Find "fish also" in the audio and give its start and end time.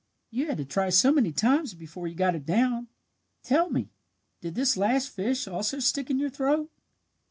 5.09-5.77